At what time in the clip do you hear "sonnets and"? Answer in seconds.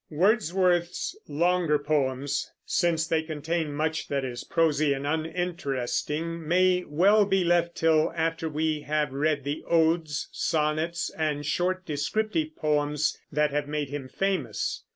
10.31-11.45